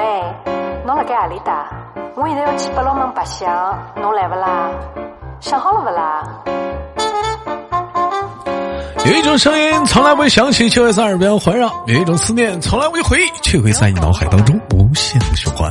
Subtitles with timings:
[0.00, 0.06] 喂，
[0.86, 1.68] 侬辣盖阿里搭？
[2.16, 4.70] 我现在要去八龙门白相，侬来不啦？
[5.40, 6.26] 想好了不啦？
[9.04, 15.68] 有一种声音从来不会响起，却会在耳边环绕；有一种思念从来不会回忆，却会在你脑海当中无限的循环。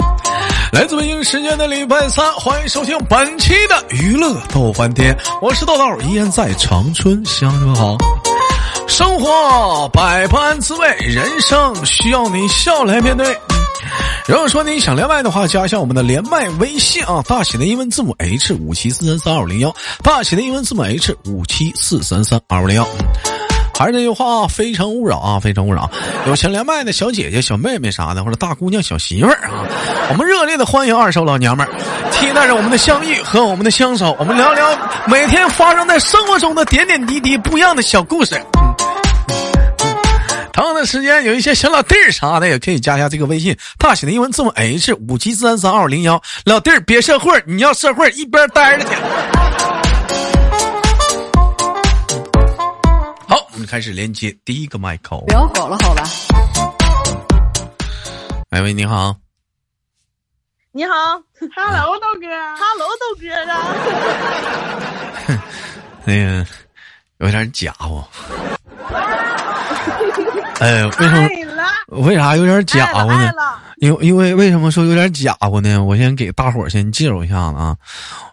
[0.72, 7.98] 来自北京时间的礼拜三，欢迎收听本期的娱乐逗翻天，我是豆豆，依然在长春向你们好。
[8.88, 13.26] 生活百般滋味，人生需要你笑来面对。
[14.30, 22.88] 如果说你想连麦的话，加一下我们的连麦微信啊，大写的英文字母 H 五七四三三二五零幺，大写的英文字母 H 五七四三三二五零幺。
[23.76, 25.90] 还是那句话啊，非诚勿扰啊，非诚勿扰。
[26.28, 29.66] 有想连麦的小姐姐、小妹妹啥的，或者大姑娘、小媳妇儿啊，
[30.12, 38.40] 我们热烈的欢迎二手老娘们儿，期待着我们的相遇和我们的相守，我们聊聊每天发生在生活中的点点滴滴不一样的小故事。
[40.80, 46.22] 的时间，有一些小老弟儿啥的，也可以加一下这个微信，大写的英文字母 H 五七四三三二五零幺。
[46.46, 48.96] 老弟儿别社会，你要社会一边待着去。
[53.28, 55.18] 好，我们开始连接第一个麦克。
[55.28, 56.04] 不要搞了，好吧？
[58.52, 59.16] 哎喂，你好。
[60.72, 60.94] 你好
[61.56, 63.54] ，Hello 豆哥，Hello 豆哥啊。
[66.06, 66.46] 那个
[67.18, 68.04] 有点假乎。
[70.60, 71.30] 哎，为什么？
[72.04, 73.32] 为啥有点假乎呢？
[73.78, 75.84] 因为因为为什么说有点假乎呢？
[75.84, 77.76] 我先给大伙儿先介绍一下子啊。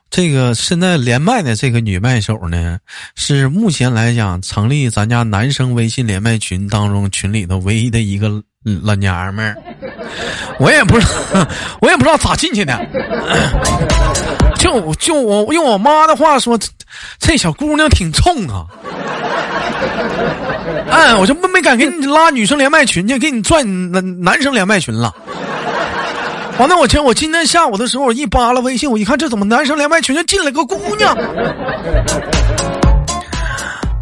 [0.09, 2.79] 这个现在连麦的这个女麦手呢，
[3.17, 8.31] 是目前来讲成立咱家男生微信连麦群当中群里头唯一的一个
[8.83, 9.57] 老娘们儿。
[10.59, 11.47] 我也不知道，
[11.83, 12.79] 我也不知道咋进去的。
[14.59, 16.59] 就就我用我妈的话说，
[17.19, 18.65] 这小姑娘挺冲啊。
[20.91, 25.15] 哎，我就没没敢给你拉女生连麦群去，给你转男男生连麦群了。
[26.59, 31.15] 完了，我今我今天下午的时候，我一扒拉微信，我一看这怎么男生连麦群就进来个姑娘？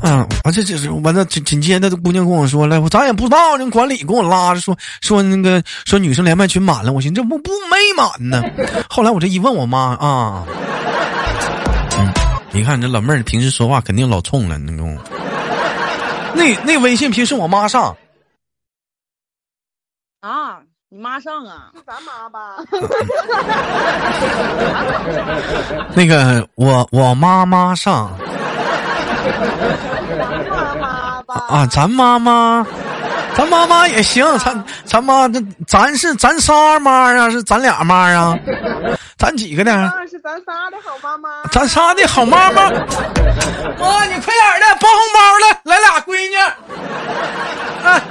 [0.02, 8.44] 嗯，完这这是完了紧紧接着，这姑娘跟我说了，我咱也不知道，人管理给我拉着说说那个说女生连麦群满了，我寻思这不不没满呢。
[8.88, 10.44] 后来我这一问我妈啊，
[11.98, 12.12] 嗯，
[12.52, 14.96] 你看这老妹儿平时说话肯定老冲了，那种。
[16.44, 17.96] 那那微信平时我妈上。
[20.20, 20.60] 啊。
[20.90, 21.72] 你妈上啊？
[21.74, 22.54] 是咱妈吧？
[25.96, 28.12] 那个我我妈妈上。
[30.16, 31.34] 咱妈妈吧？
[31.48, 32.64] 啊，咱妈妈，
[33.36, 34.24] 咱妈妈也行。
[34.38, 38.38] 咱咱妈这咱是咱仨妈啊，是咱俩妈啊？
[39.18, 39.92] 咱几个呢？
[40.10, 41.28] 是咱仨的好妈妈。
[41.50, 42.70] 咱仨的好妈妈。
[42.70, 42.76] 妈，
[44.04, 46.36] 你快点的，包红包了，来俩闺女。
[47.84, 48.02] 哎。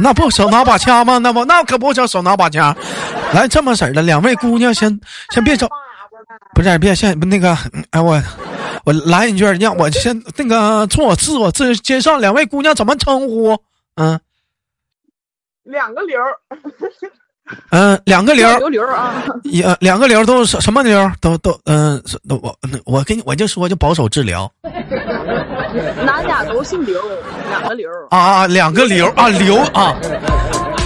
[0.00, 1.18] 那不手拿把掐吗？
[1.18, 2.74] 那不那可不叫手拿把掐。
[3.32, 5.68] 来这么式儿的，两位姑娘先先别走，
[6.54, 7.56] 不是别先那个，
[7.90, 8.22] 哎我
[8.84, 13.56] 我来一句，让我先那个做我自我自介绍，两位姑娘怎么称呼？
[13.96, 14.18] 嗯，
[15.64, 16.18] 两个刘。
[17.70, 18.46] 嗯，两个刘。
[18.58, 19.24] 刘刘啊。
[19.44, 21.10] 也两个刘都是什么刘？
[21.20, 24.50] 都都嗯，都我我给你我就说就保守治疗。
[26.04, 27.00] 哪俩都姓刘，
[27.48, 29.96] 两个刘啊啊，两个刘啊，刘啊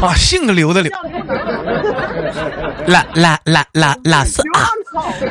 [0.00, 0.92] 啊，姓刘的刘，
[2.86, 4.70] 拉拉拉拉拉丝啊，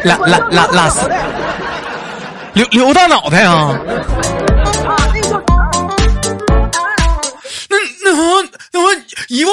[0.03, 1.09] 拉拉拉拉丝，
[2.53, 3.79] 刘刘大脑袋啊，
[7.69, 8.93] 那那我那我
[9.29, 9.51] 以后，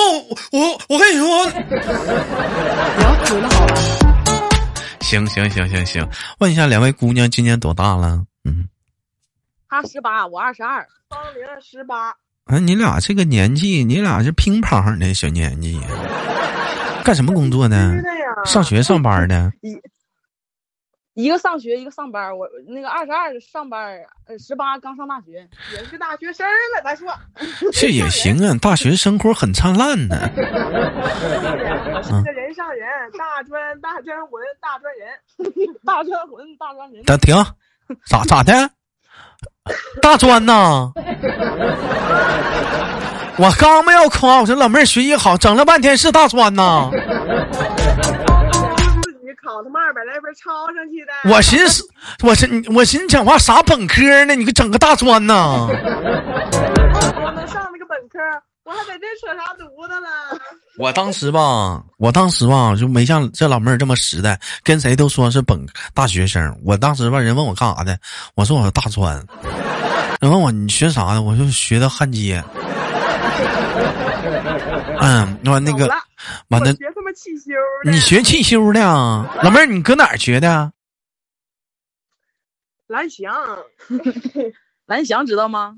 [0.52, 1.48] 我我跟你说？
[5.00, 6.08] 行行行行行，
[6.38, 8.20] 问一下两位姑娘今年多大了？
[8.44, 8.68] 嗯。
[9.68, 12.08] 她十八，我二十二，芳龄十八。
[12.44, 15.80] 啊，你俩这个年纪，你俩是乒乓的小年纪，
[17.04, 17.94] 干什么工作呢？
[18.44, 19.52] 上学上班的。
[21.18, 22.38] 一一个上学，一个上班。
[22.38, 23.98] 我那个二十二上班，
[24.28, 25.44] 呃，十八刚上大学，
[25.74, 26.80] 也是大学生了。
[26.84, 27.08] 咱说
[27.72, 30.14] 这也行啊，大学生活很灿烂呢。
[32.04, 32.86] 是个人上人，
[33.18, 35.10] 大专大专魂 大专人，
[35.84, 37.02] 大专魂大专人。
[37.18, 37.34] 停，
[38.06, 38.70] 咋咋的？
[40.00, 40.92] 大专呐！
[43.40, 46.90] 我刚没有夸，我说老妹儿学习好，整了半天是大专呐。
[50.34, 51.12] 抄上去的。
[51.34, 51.82] 我寻思，
[52.22, 54.34] 我寻我寻思讲话啥本科呢？
[54.34, 55.66] 你给整个大专呢？
[55.68, 58.18] 我能上那个本科。
[58.64, 60.38] 我还在这扯啥犊子了？
[60.76, 65.58] 我当时吧，我当时吧就没像这老妹儿这么实在，跟谁都说是本
[65.94, 66.54] 大学生。
[66.62, 67.98] 我当时吧，人问我干啥的，
[68.34, 69.16] 我说我是大专。
[70.20, 72.44] 人问我你学啥的，我就学的焊接。
[75.00, 75.86] 嗯，完那个
[76.48, 77.52] 完了，学他妈汽修
[77.84, 77.90] 的。
[77.90, 79.28] 你学汽修的啊？
[79.42, 80.72] 老妹儿，你搁哪儿学的？
[82.86, 83.32] 蓝翔？
[84.86, 85.74] 蓝翔知道吗？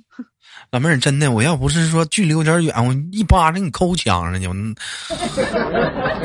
[0.70, 4.46] 老妹儿，真的，我要不是说距离有点远，我一巴掌给你抠墙上去。
[4.46, 4.74] 嗯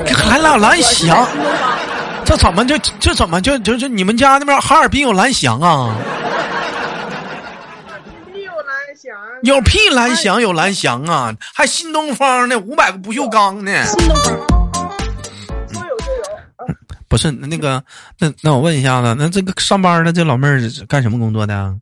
[0.15, 1.27] 还老蓝翔，
[2.24, 5.95] 这怎么就这怎么就就就你们家那边哈尔滨有蓝翔啊？
[9.45, 9.56] 没有蓝翔。
[9.56, 11.36] 有屁蓝翔有蓝翔啊？
[11.53, 13.86] 还新东方呢，五百个不锈钢呢。
[13.86, 14.25] 新东方
[15.71, 16.25] 说有就有。
[17.07, 17.83] 不是那个，
[18.19, 21.75] 那那我问一下子，那这个上班的这老妹儿是干什么工作的啊？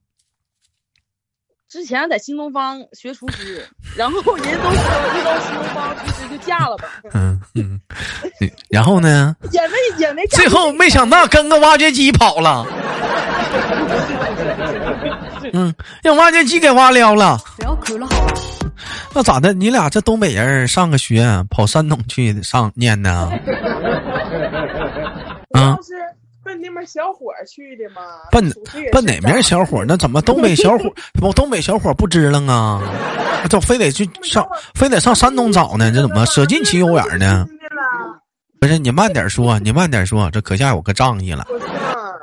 [1.69, 3.67] 之前在新东方学厨师，
[3.97, 7.81] 然后人都说遇到新东方厨师就嫁了吧，嗯嗯，
[8.69, 9.35] 然后呢？
[9.51, 12.63] 也没也没嫁最后没想到跟个挖掘机跑了。
[15.53, 15.73] 嗯，
[16.03, 17.37] 让挖掘机给挖撩了。
[17.57, 18.33] 不要哭了好吧？
[19.13, 19.53] 那咋的？
[19.53, 23.31] 你俩这东北人上个学，跑山东去上念呢？
[25.53, 25.93] 啊是
[26.43, 28.01] 奔那边小伙儿去的嘛。
[28.31, 28.51] 奔
[28.91, 29.85] 奔哪边小伙儿？
[29.87, 30.93] 那怎么东北小伙儿？
[31.21, 32.81] 我东北小伙儿不支棱啊？
[33.49, 35.91] 这非得去上，非得上山东找呢？
[35.91, 37.45] 这怎么舍近其有远呢？
[38.59, 41.45] 不是你慢点说，你慢点说，这可下有个仗义了。
[41.47, 41.65] 不是？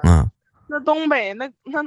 [0.02, 0.28] 嗯，
[0.66, 1.80] 那东北那那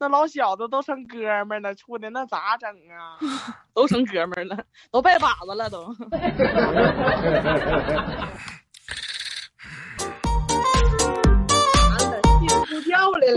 [0.00, 3.18] 那老小子都成哥们了，处的那咋整啊？
[3.74, 4.56] 都成哥们了，
[4.90, 5.92] 都拜把子了都。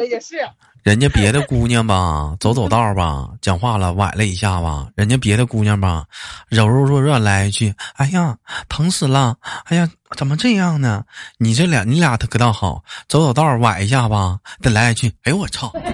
[0.05, 0.35] 也是。
[0.83, 6.05] 人家别的姑娘吧，走走道吧，讲话了崴了一下吧，人家别的姑娘吧，
[6.49, 8.35] 柔柔弱弱来一句：“哎呀，
[8.67, 9.35] 疼死了！
[9.65, 11.03] 哎呀，怎么这样呢？”
[11.37, 15.71] 你这俩，你俩可倒好，走走道崴一下吧，得来一句：“哎呦我操！”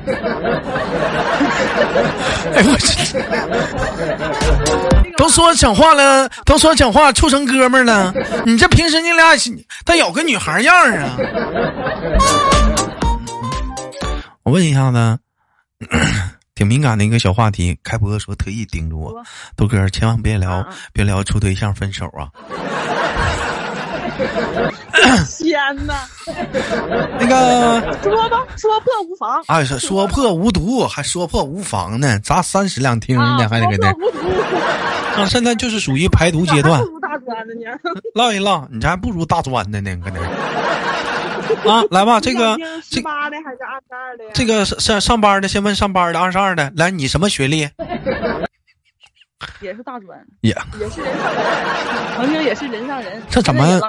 [2.56, 3.18] 哎呦我去！
[5.18, 8.14] 都说讲话了，都说讲话处成哥们儿了，
[8.46, 9.36] 你这平时你俩
[9.84, 11.18] 得有个女孩样啊！
[14.48, 15.20] 我问一下子，
[16.56, 19.14] 挺敏感的一个小话题，开播说特意叮嘱我，
[19.58, 22.32] 豆哥千万别聊别聊处对象分手啊！
[25.38, 26.08] 天哪！
[27.20, 29.44] 那个，说吧，说破无妨。
[29.48, 33.50] 哎，说说破无毒，还说破无妨呢，咋三室两厅啊，呢？
[33.50, 35.26] 还得给他说破无毒，啊！
[35.28, 37.62] 现在就是属于排毒阶段， 不如大专的呢。
[38.16, 40.28] 唠一唠，你这还不如大专的呢，搁那儿。
[41.70, 44.32] 啊， 来吧，这个这十八的还是二十二的呀？
[44.34, 47.70] 这个上上班的，先问上班的，二十二的，来，你什么学历？
[49.62, 51.44] 也是大专， 也、也是人上人，
[52.18, 53.22] 曾经也是人上人。
[53.30, 53.80] 这怎么？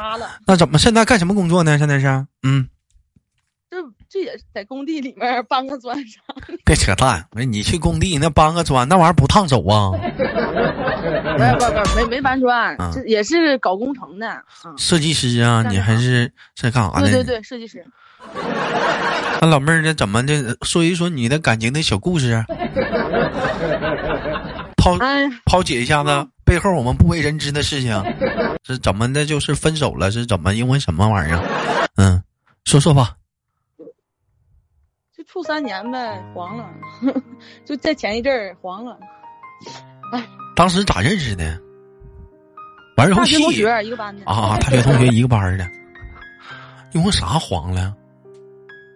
[0.47, 1.79] 那怎么现在干什么工作呢？
[1.79, 2.07] 现在是，
[2.43, 2.69] 嗯，
[4.11, 6.57] 这这也是在工地里面搬个砖啥的。
[6.65, 9.93] 别扯淡，你去工地那搬个砖，那玩意儿不烫手啊？
[11.39, 12.77] 不不不，没没搬砖
[13.07, 14.27] 也是搞工程的。
[14.65, 17.11] 嗯，设计师啊，你还是是干啥的？
[17.11, 17.85] 对对对，设计师。
[19.41, 20.57] 那老妹儿这怎么的？
[20.63, 22.45] 说一说你的感情的小故事，
[24.77, 24.99] 抛
[25.45, 28.03] 抛解一下子背后我们不为人知的事情，
[28.67, 29.25] 是怎么的？
[29.25, 30.55] 就是分手了，是怎么？
[30.55, 31.41] 因为什么玩意儿？
[31.97, 32.23] 嗯，
[32.65, 33.15] 说说吧。
[35.29, 36.71] 就处三年呗，黄了，
[37.65, 38.99] 就在前一阵儿黄了。
[40.13, 40.25] 哎
[40.57, 41.61] 当时咋认识的？
[42.97, 45.69] 玩游大学同学一个班的，啊，大学同学一个班儿的，
[46.93, 47.95] 因为啥黄了？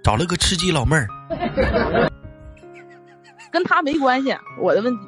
[0.02, 1.06] 找了个吃鸡老妹儿，
[3.52, 5.02] 跟他没关系，我的问题。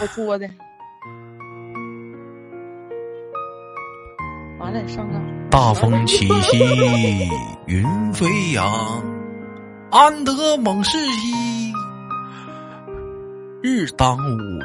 [0.00, 0.48] 我作的。
[4.58, 5.22] 完了，上杠。
[5.50, 6.58] 大风起兮
[7.66, 9.00] 云飞扬，
[9.94, 11.72] 安得猛士兮
[13.62, 14.58] 日当午，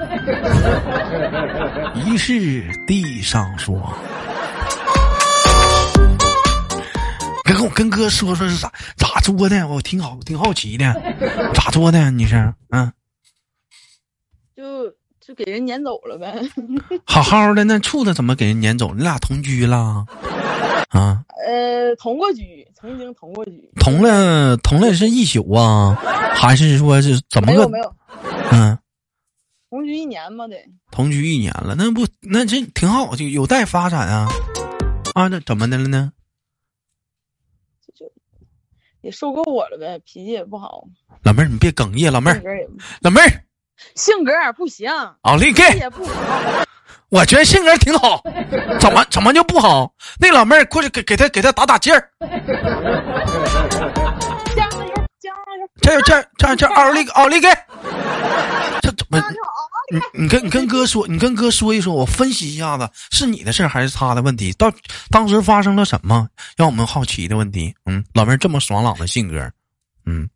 [1.93, 3.79] 疑是地上霜。
[7.43, 9.67] 跟我跟哥说说是咋咋作的？
[9.67, 10.91] 我挺好，挺好奇的，
[11.53, 12.09] 咋作的？
[12.09, 12.91] 你是嗯，
[14.57, 14.89] 就
[15.21, 16.33] 就给人撵走了呗。
[17.05, 18.95] 好好的，那处的怎么给人撵走？
[18.95, 20.07] 你俩同居了？
[20.89, 23.72] 啊，呃，同过居，曾经同过居。
[23.79, 25.96] 同了同了是一宿啊，
[26.36, 27.96] 还是说是怎么个没有没有，
[28.51, 28.77] 嗯？
[29.69, 30.55] 同居一年嘛得。
[30.91, 34.27] 同居一年了，那不那这挺好，就有待发展啊。
[35.13, 36.12] 啊，那怎么的了呢？
[39.01, 40.86] 也受够我了呗，脾气也不好，
[41.24, 42.43] 老妹儿，你别哽咽，老妹儿，
[43.00, 43.46] 老妹儿，
[43.96, 44.91] 性格也不行，
[45.22, 46.65] 奥利给，也不好。
[47.10, 48.22] 我觉得性格挺好，
[48.80, 49.92] 怎么怎么就不好？
[50.20, 52.10] 那老妹儿过去给给他给他打打劲儿，
[54.56, 55.70] 加油加油！
[55.82, 56.74] 加油加油加油加油！
[56.75, 57.48] 奥利 奥利给，
[59.10, 59.24] 不是
[59.92, 64.54] 你你跟你跟哥说，你跟哥说一说，我分析一下子，是你的事儿还是他的问题？
[64.54, 64.72] 到
[65.10, 67.74] 当时发生了什么，让我们好奇的问题？
[67.86, 69.51] 嗯，老妹儿这么爽朗的性格，
[70.06, 70.30] 嗯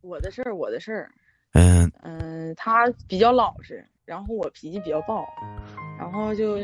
[0.00, 1.10] 我的事儿，我的事儿。
[1.52, 5.22] 嗯嗯、他比较老实，然后我脾气比较暴，
[5.98, 6.56] 然后就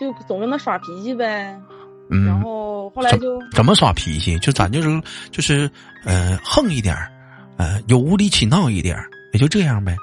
[0.00, 1.26] 就总跟他耍脾气呗。
[2.08, 4.38] 然嗯，后后来就怎么耍脾气？
[4.38, 4.88] 就咱就是
[5.30, 5.70] 就是
[6.06, 7.12] 呃横一点儿，
[7.58, 9.94] 呃有无理取闹一点儿，也就这样呗。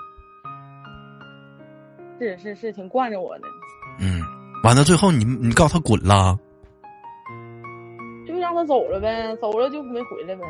[2.20, 3.48] 是是是挺惯着我的，
[4.00, 4.22] 嗯，
[4.64, 6.38] 完了最后你你告诉他滚了，
[8.28, 10.44] 就让他走了呗，走了就没回来呗，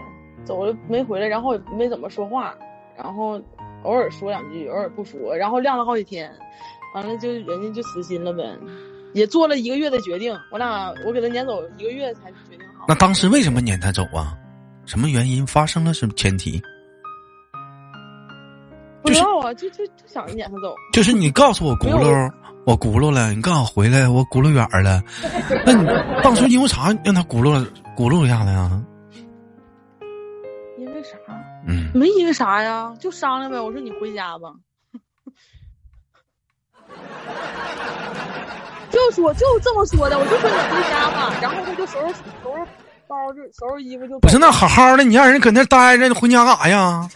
[0.43, 2.53] 走了没回来，然后也没怎么说话，
[2.97, 3.41] 然后
[3.87, 6.29] 偶尔说两句，偶尔不说，然后晾了好几天，
[6.93, 8.43] 完了就人家就死心了呗，
[9.13, 12.85] 也做了一个月的决定，我俩我给他撵走一个月才决定好。
[12.87, 14.37] 那当时为什么撵他走啊？
[14.85, 15.47] 什么原因？
[15.47, 16.61] 发生了什么前提？
[19.01, 20.75] 不知道啊，就就就想着撵他走。
[20.91, 22.29] 就是你告诉我轱辘，
[22.65, 25.01] 我轱辘了，你刚好回来，我轱辘远了。
[25.65, 25.87] 那你
[26.21, 27.65] 当初因为啥让他轱辘
[27.95, 28.83] 轱辘一下子呀？
[30.77, 31.17] 因为啥？
[31.67, 33.59] 嗯，没因为啥呀，就商量呗。
[33.59, 34.53] 我说你回家吧，
[38.89, 41.35] 就说就这么说的，我就说你回家吧。
[41.41, 42.65] 然后他就收拾收拾
[43.07, 47.07] 包，就收拾衣服就不是那好好的，你让人搁那待着，你回家干啥呀？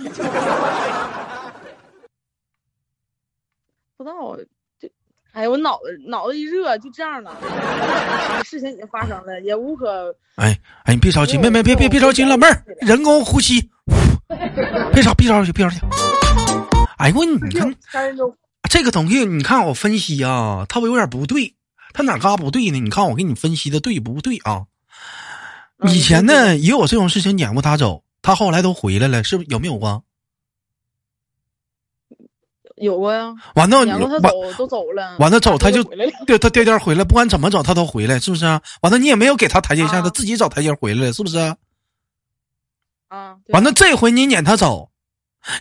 [3.97, 4.35] 不知道，
[4.79, 4.89] 就
[5.31, 7.33] 哎呀，我脑子脑子一热就这样了。
[8.43, 13.69] 事情已经发生了，也无可哎哎，你别着急，妹妹别别别着急，老妹儿，人工呼吸，
[14.93, 15.81] 别吵别着急别吵去。
[16.97, 17.73] 哎呦，你看
[18.69, 21.55] 这个东西，你看我分析啊，它有点不对，
[21.93, 22.79] 他哪嘎不对呢？
[22.79, 24.65] 你看我给你分析的对不对啊？
[25.83, 30.01] 嗯以前呢也有这种事情撵过他走，他后来都回来了，是不是有没有啊？
[32.75, 33.33] 有过呀。
[33.55, 35.83] 完了，完撵过他走都走了，完了走他就
[36.37, 38.61] 他颠颠回来，不管怎么走他都回来，是不是啊？
[38.81, 41.57] 完了你也没有给他台阶下，啊他自己找台阶回来了，是不是啊？
[43.11, 44.87] 啊，完了这回你撵他走，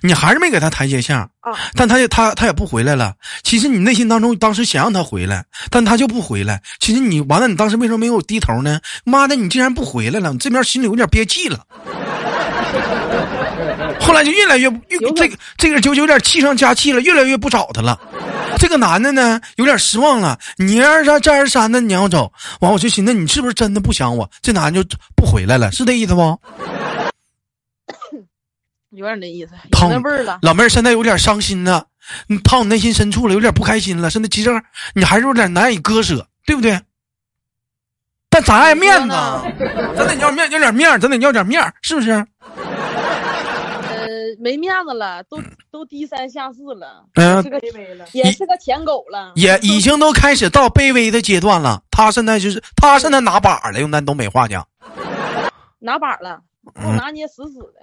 [0.02, 3.14] 你还是没给他台阶下，啊，但他也他他也不回来了。
[3.42, 6.62] 其实你内心当中当时想让他回来，但他就不回来。
[6.78, 8.78] 其实你完了，你当时为什么没有低头呢？
[9.02, 11.66] 妈的，你竟然不回来了，你这边心里有点憋气了。
[14.00, 17.98] 后来就越来越越这个这个就有点气上加气了，越来越不找他了。
[18.58, 20.38] 这个男的呢，有点失望了。
[20.56, 24.30] 你二三再二三的撵我走，完我就寻思你是不是真的不想我？
[24.40, 26.40] 这男的就不回来了，是这意思不？
[28.90, 30.38] 有点那意思，有那味儿了。
[30.42, 31.84] 老妹儿现在有点伤心呢，
[32.26, 34.10] 你掏你内心深处了，有点不开心了。
[34.10, 34.50] 现在其实
[34.94, 36.80] 你还是有点难以割舍，对不对？
[38.28, 39.08] 但咱爱面子，
[39.96, 42.10] 咱得要面，要点面儿，咱得要点面，是不是？
[42.10, 44.06] 呃，
[44.38, 48.06] 没面子了，都 都低三下四了，嗯、是个卑微了。
[48.12, 49.32] 也是个舔狗了。
[49.34, 51.82] 也已经都开始到卑微的阶段了。
[51.90, 54.66] 他现在就是他现在拿把了，用咱东北话讲。
[55.80, 56.40] 拿把了，
[56.74, 57.80] 给我嗯拿捏死死的。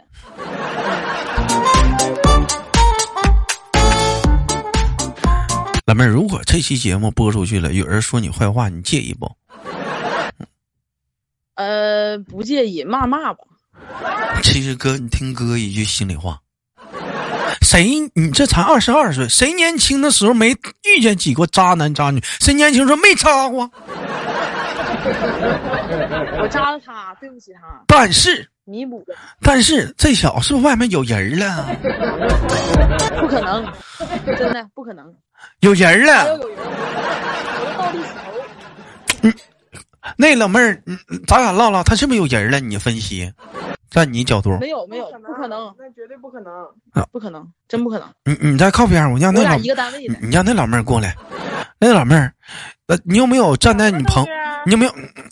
[5.85, 9.31] 老妹儿，如果这期节目播出去了，有人说你坏话，你介意不？
[11.55, 13.39] 呃，不介意，骂骂吧。
[14.43, 16.41] 其实哥，你听哥一句心里话，
[17.61, 20.51] 谁你这才二十二岁，谁年轻的时候没
[20.83, 22.21] 遇见几个渣男渣女？
[22.41, 23.71] 谁年轻时候没渣过？
[26.41, 29.03] 我扎了他，对不起他，但是，弥补，
[29.41, 31.65] 但是这小子是不是外面有人了？
[33.19, 33.65] 不可能，
[34.37, 35.13] 真的不可能。
[35.61, 36.37] 有人了。
[36.37, 36.57] 有人，
[37.59, 39.29] 我的倒立起头。
[40.15, 40.97] 那老妹儿，嗯
[41.27, 42.59] 咱俩唠唠，他是不是有人了？
[42.59, 43.31] 你分析，
[43.89, 46.51] 在你角度，没有没有，不可能，那绝对不可能。
[47.11, 48.07] 不可能，真不可能。
[48.25, 51.15] 你你再靠边，我让那老我俩一个单位的，你你让那老妹儿过来。
[51.79, 52.33] 那老妹儿，
[52.87, 54.25] 呃，你有没有站在你朋？
[54.65, 54.91] 你有没有？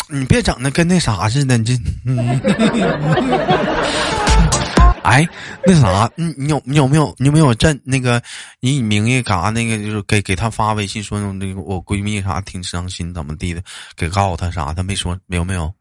[0.09, 1.73] 你别整的跟那啥似的，你这。
[2.05, 2.39] 嗯
[5.05, 5.27] 哎，
[5.65, 8.21] 那啥， 你你有你有没有你有没有在那个
[8.59, 13.61] 以你名义干啥那个就是给给他发微信说那个我闺蜜啥挺伤心怎么地的，
[13.95, 14.73] 给告诉他啥？
[14.73, 15.71] 他没说有没有？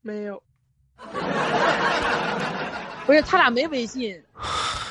[0.00, 0.42] 没有，
[3.04, 4.18] 不是他俩没微信，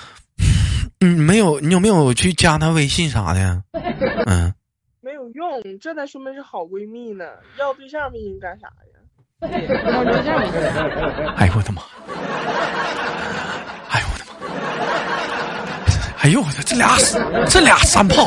[1.02, 3.64] 嗯，没有，你有没有去加他微信啥的？
[4.28, 4.54] 嗯，
[5.02, 7.26] 没有用，这才说明是好闺蜜呢。
[7.58, 8.97] 要对象微信干啥呀？
[11.38, 11.84] 哎呦我的妈！
[13.90, 14.34] 哎呦我的妈！
[16.18, 16.98] 哎呦我的这俩
[17.48, 18.26] 这俩山炮，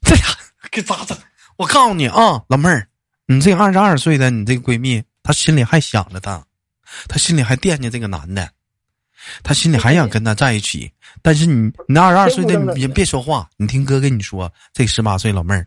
[0.00, 0.24] 这俩
[0.70, 1.14] 给咋整？
[1.58, 2.88] 我告诉你啊，老妹儿，
[3.26, 6.42] 你这二十二岁的你这个闺蜜，她心里还想着他，
[7.08, 8.48] 她心里还惦记这个男的，
[9.42, 10.90] 他心里还想跟他在一起。
[11.22, 15.64] 但是你，你二十二岁的你别说话，你听哥跟你说，这十八岁老妹儿，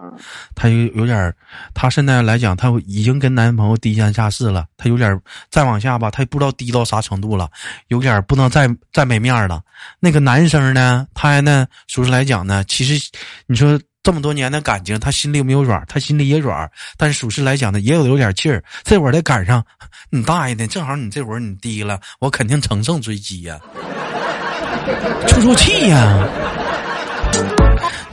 [0.56, 1.36] 她有有点儿，
[1.74, 5.20] 她现在来讲，她已经跟男朋友低三下四了，她有点
[5.52, 7.50] 再往下吧，她也不知道低到啥程度了，
[7.90, 9.62] 有点不能再再没面了。
[10.00, 13.12] 那个男生呢，他呢，说实来讲呢，其实
[13.46, 13.80] 你说。
[14.04, 18.62] 这么多年的感情，他心里没有软，他心里也软，但是属实来讲呢，也有有点气儿。
[18.84, 19.66] 这会儿得赶上
[20.10, 23.58] 你大爷的，正好你这会儿你低了，我肯定乘胜追击呀，
[25.26, 26.28] 出出气呀。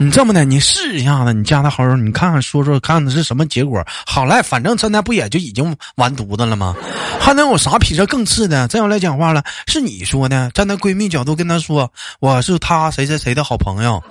[0.01, 3.85] 你这么的，你试一下子，你加他好友，你看看说说，看看是什么结果。
[4.03, 6.75] 好赖，反正现在不也就已经完犊子了吗？
[7.19, 8.67] 还能有啥比这更次的？
[8.67, 11.87] 再要来讲话了，是你说的，站在闺蜜角度跟她说，
[12.19, 14.03] 我是她谁谁谁的好朋友，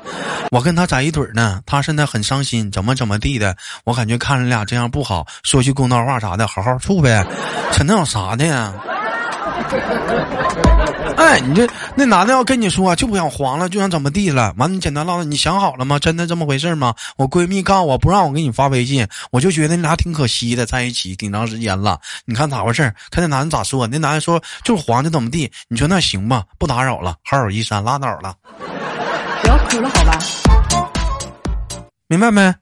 [0.53, 7.27] 我跟她在一堆呢，她现在很伤心，怎么怎么地的，我感觉看着俩这样不好，说句公道话啥的，好好处呗，
[7.73, 8.73] 这能有啥的呀？
[11.17, 14.55] 哎，你这那男的要跟你说就不想黄了，就想怎么地了？
[14.57, 15.99] 完，你简单唠唠，你想好了吗？
[15.99, 16.95] 真的这么回事吗？
[17.17, 21.99] 我闺蜜告诉我不让我给你发微信，我就觉得你俩挺可惜的，在一起挺长时间了。
[22.25, 22.83] 你看咋回事？
[23.11, 23.87] 看那男的咋说？
[23.87, 25.51] 那男的说就是黄的怎么地？
[25.69, 28.35] 你说那行吧，不打扰了，好友一删，拉倒了。
[29.43, 30.19] 不要哭了，好吧？
[32.09, 32.55] 明白没？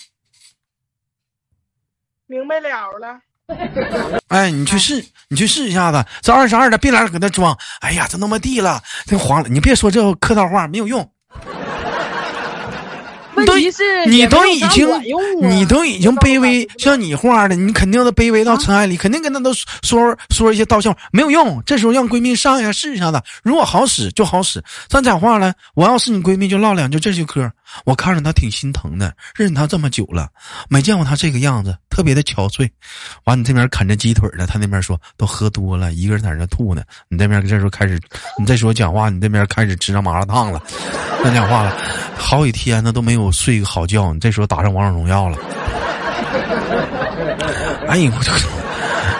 [2.26, 2.68] 明白了
[2.99, 3.18] 了。
[4.28, 6.05] 哎，你去试，你去试一下子。
[6.21, 7.57] 这二十二的，别来搁那装。
[7.81, 9.49] 哎呀，这那么地了，这黄了。
[9.49, 11.09] 你别说这客套话，没有用。
[13.37, 14.88] 问题是，你都已经，
[15.40, 21.62] 你都已经卑微，像你话的，你肯定都卑微到尘埃里，肯定跟他都说说一些道歉，没有用。
[21.64, 24.61] 这时候让闺蜜上一下试一下子，如果好使就好使。
[24.88, 27.49] 咱讲话了，我要是你闺蜜，就唠两句这句嗑。
[27.84, 30.28] 我看着他挺心疼的，认识他这么久了，
[30.68, 32.68] 没见过他这个样子，特别的憔悴。
[33.25, 36.82] 完，你这边啃着鸡腿呢，他那边说都喝多了，一个人在那吐呢。
[37.08, 38.00] 你这边这时候开始，
[38.38, 40.62] 你再说讲话，你这边开始吃上麻辣烫了，
[41.22, 41.76] 那讲话了，
[42.16, 44.12] 好几天呢都没有睡个好觉。
[44.12, 45.38] 你这时候打上王者荣耀了，
[47.88, 48.58] 哎呀，我就。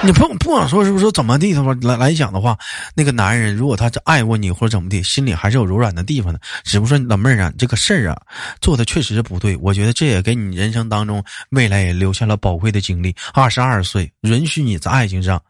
[0.05, 2.57] 你不不管说是不是怎么地的话来来讲的话，
[2.95, 6.41] 那个男人如果他爱过你或者怎么地，心里还是有柔软的地方的。
[6.63, 8.21] 只不过说老妹儿啊，这个事儿啊
[8.61, 9.57] 做的确实是不对。
[9.61, 13.15] 我觉得这也给你人生当中未来也留下了宝贵的经历。
[13.35, 15.43] 二十二岁，允许你在爱情上，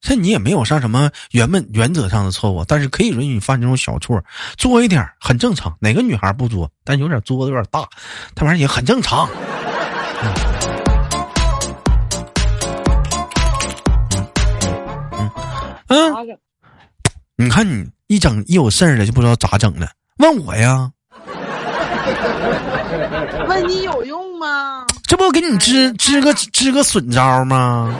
[0.00, 4.20] 这你也没有上什么原本原则上的错误，但是可以允许你犯这种小错，
[4.56, 5.74] 作一点很正常。
[5.80, 6.68] 哪个女孩不作？
[6.84, 7.88] 但有点作的有点大，
[8.34, 9.28] 他玩意儿也很正常。
[10.22, 10.32] 嗯，
[17.36, 20.92] 你看你一整一有事儿了就不知道咋整了，问我呀？
[23.48, 24.86] 问你有用吗？
[25.06, 27.94] 这不给你支支个支个损招吗？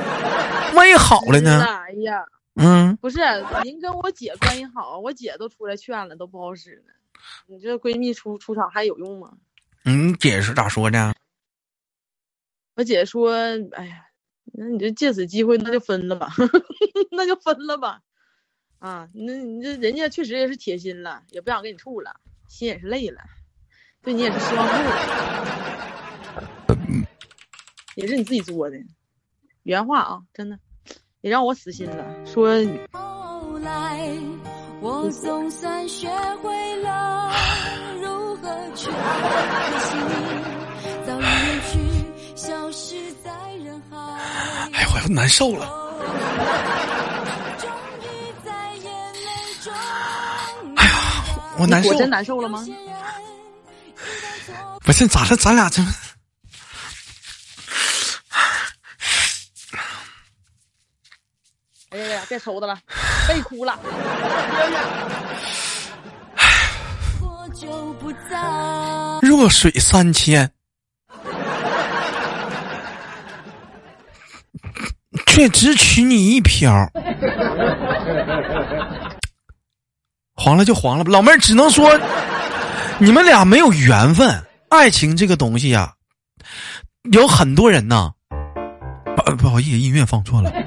[0.74, 1.64] 万一好了呢？
[1.64, 2.24] 哎呀，
[2.56, 3.18] 嗯，不是，
[3.62, 6.92] 您跟我姐关系好，我姐都出来劝了，都不好使呢。
[7.46, 9.30] 你这闺蜜出出场还有用吗？
[9.84, 11.14] 嗯，姐是咋说的？
[12.74, 13.32] 我姐说，
[13.72, 14.05] 哎呀。
[14.52, 16.32] 那你就借此机会，那就分了吧，
[17.12, 18.00] 那就分了吧，
[18.78, 22.14] 啊，那你这人家确实也是铁心了，也不想跟你处了，
[22.48, 23.20] 心也是累了，
[24.02, 24.96] 对你也是失望透了，
[27.96, 28.78] 也是你自己作的，
[29.64, 30.58] 原话啊，真的，
[31.20, 32.26] 也让我死心了。
[32.26, 32.48] 说，
[32.92, 34.08] 后来
[34.80, 36.08] 我总算学
[36.42, 37.32] 会了
[38.00, 39.82] 如何去爱，
[41.04, 41.78] 早已远去，
[42.36, 42.94] 消失
[43.24, 43.30] 在
[43.64, 43.96] 人海。
[44.74, 45.66] 哎，我要难受了。
[50.76, 50.92] 哎呀，
[51.58, 51.88] 我难受。
[51.90, 52.64] 我真难受了吗？
[54.84, 55.36] 不是咋了？
[55.36, 55.82] 咱俩这……
[61.90, 62.22] 哎呀呀！
[62.28, 62.78] 别抽他了，
[63.26, 63.80] 别哭了。
[69.22, 70.52] 弱水三千。
[75.36, 76.90] 却只取你一瓢，
[80.34, 81.86] 黄了就黄了吧，老妹儿只能说，
[82.98, 84.34] 你们俩没有缘分。
[84.70, 85.92] 爱情这个东西呀，
[87.12, 88.10] 有很多人呐，
[89.14, 90.50] 不不好意思，音乐放错了。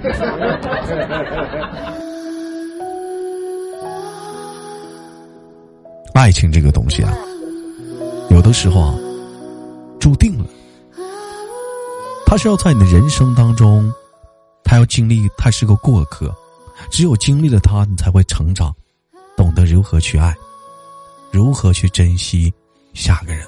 [6.13, 7.11] 爱情这个东西啊，
[8.29, 8.93] 有的时候啊，
[9.99, 10.45] 注定了，
[12.27, 13.91] 它是要在你的人生当中。
[14.69, 16.31] 他要经历，他是个过客，
[16.91, 18.71] 只有经历了他，你才会成长，
[19.35, 20.37] 懂得如何去爱，
[21.31, 22.53] 如何去珍惜
[22.93, 23.43] 下个人。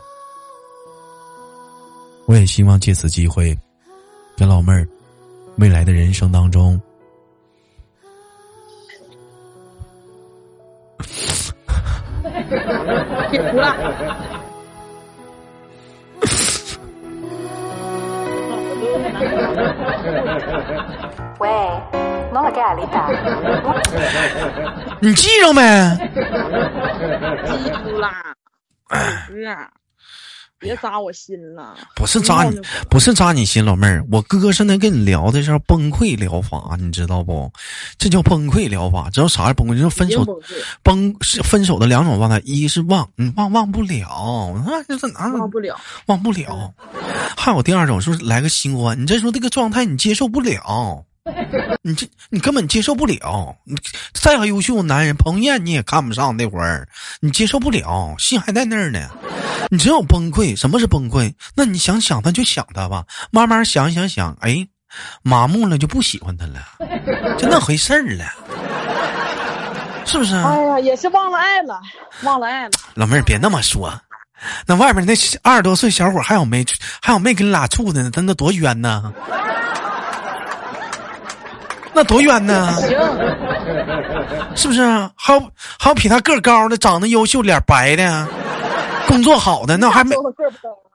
[2.26, 3.56] 我也希望借此机会，
[4.36, 4.88] 跟老妹儿，
[5.58, 6.82] 未来的人生当中。
[13.30, 13.78] 辛苦了。
[21.42, 21.50] 喂，
[22.32, 23.10] 侬辣盖何里搭？
[25.02, 25.62] 你记着没？
[27.48, 28.12] 记住啦，
[29.26, 29.68] 是啊，
[30.60, 31.76] 别扎我心了。
[31.96, 34.06] 不是扎你，不是扎你心，老妹儿。
[34.12, 37.52] 我哥现在跟你聊的是崩溃疗法，你知道不？
[37.98, 39.10] 这叫崩溃疗法。
[39.10, 39.76] 知道啥是崩溃？
[39.76, 40.24] 就是分手
[40.84, 45.76] 崩崩是分手的两种状态，一是忘，你忘忘不了，啊，这这哪忘不了。
[46.06, 46.72] 忘不了。
[47.36, 51.04] 还有第二种，就是来个新欢，你这时候这个状态你接受不了，
[51.84, 53.56] 你这你根本接受不了。
[53.64, 53.76] 你
[54.14, 56.88] 再个优秀的男人，彭于晏你也看不上那会儿，
[57.20, 59.08] 你接受不了，心还在那儿呢。
[59.70, 61.34] 你只有崩溃，什么是崩溃？
[61.56, 64.68] 那你想想他就想他吧，慢慢想想想，哎，
[65.22, 66.66] 麻木了就不喜欢他了，
[67.38, 68.26] 就那回事儿了，
[70.06, 70.36] 是不是？
[70.36, 71.80] 哎呀，也是忘了爱了，
[72.24, 72.72] 忘了爱了。
[72.96, 73.94] 老妹儿别那么说，
[74.66, 76.66] 那外面那二十多岁小伙还有没
[77.00, 78.10] 还有没跟你俩处的呢？
[78.12, 79.14] 他那多冤呢？
[81.94, 82.74] 那多冤呢？
[82.78, 82.90] 行，
[84.56, 84.82] 是不是？
[85.16, 85.42] 还有
[85.80, 88.28] 还有比他个儿高的，长得优秀，脸白的，
[89.08, 90.16] 工作好的，那还没。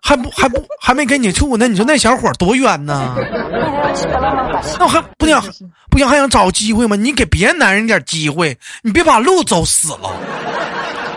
[0.02, 1.66] 还不还不还没跟你处呢？
[1.66, 3.16] 你说那小伙多冤呢.
[4.78, 5.42] 那还不想
[5.90, 6.94] 不想还想找机会吗？
[6.94, 10.12] 你给别的男人点机会，你别把路走死了。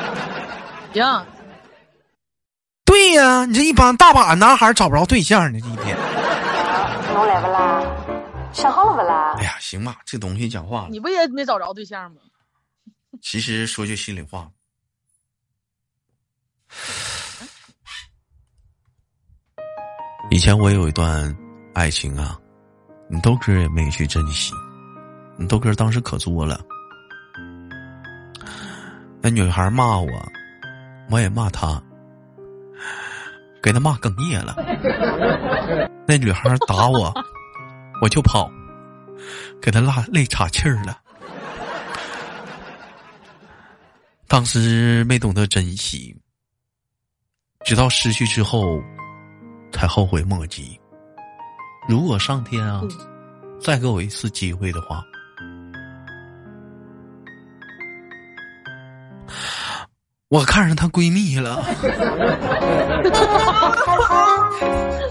[0.92, 1.06] 行，
[2.84, 5.96] 对呀，你这一帮大把男孩找不着对象呢，这一天。
[8.54, 9.44] 想好了不啦哎？
[9.44, 10.90] 呀，行吧，这东西讲话了。
[10.90, 12.22] 你不也没找着对象吗？
[13.22, 14.50] 其实说句心里话，
[20.30, 21.36] 以前我有一段
[21.74, 22.38] 爱情啊，
[23.10, 24.54] 你豆哥也没去珍惜，
[25.38, 26.60] 你豆哥当时可作了。
[29.22, 30.08] 那女孩骂我，
[31.10, 31.82] 我也骂她，
[33.62, 34.56] 给她骂哽咽了。
[36.08, 37.14] 那女孩打我，
[38.02, 38.50] 我就跑，
[39.62, 41.00] 给她拉累岔气儿了。
[44.28, 46.16] 当时没懂得珍惜，
[47.66, 48.82] 直到失去之后，
[49.72, 50.80] 才后悔莫及。
[51.88, 52.82] 如果上天啊，
[53.60, 55.04] 再给我一次机会的话，
[60.28, 61.64] 我看上她闺蜜了。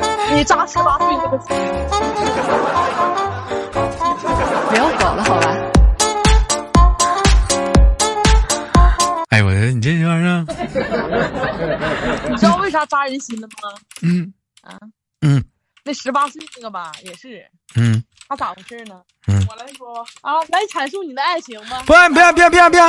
[0.35, 1.57] 你扎十八岁那个心，
[4.71, 5.57] 没有搞了，好吧？
[9.31, 10.45] 哎，我说你这玩意儿，
[12.29, 13.71] 你知道为啥扎人心了吗？
[14.03, 14.79] 嗯啊，
[15.23, 15.43] 嗯
[15.85, 18.97] 那十八岁那个吧，也是嗯，他咋回事呢？
[19.27, 21.83] 嗯我来说吧啊，来阐述你的爱情吧。
[21.87, 22.81] 不，别别别别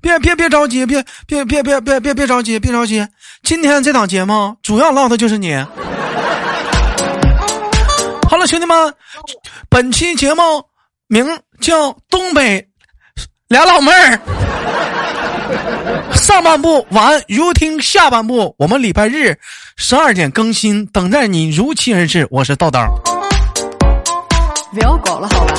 [0.00, 3.06] 别别别着急，别别别别别别别着急，别着急。
[3.42, 5.64] 今天这档节目主要唠的就是你。
[8.46, 8.94] 兄弟们，
[9.68, 10.42] 本期节目
[11.06, 11.26] 名
[11.60, 12.68] 叫《东北
[13.48, 14.16] 俩老妹儿》。
[16.16, 18.54] 上半部完，如听下半部。
[18.58, 19.38] 我们礼拜日
[19.76, 22.26] 十二点更新，等待你如期而至。
[22.30, 22.78] 我是豆豆。
[24.72, 25.54] 不要搞了，好吧？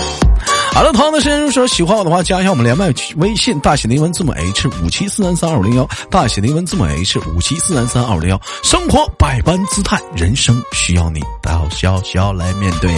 [0.75, 8.41] 好了，同样的时间，如果说喜欢我的话，加一下我们连麦微信，大写的英文字母 H 五七四三三二五零幺，大写的英文字母 H 五七四三三二五零幺。
[8.61, 12.91] 生活百般姿态，人生需要你到笑笑来面对。